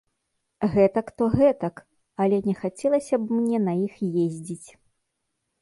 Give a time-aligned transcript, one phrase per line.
[0.75, 1.75] Гэтак то гэтак,
[2.25, 3.93] але не хацелася б мне на іх
[4.25, 4.69] ездзіць.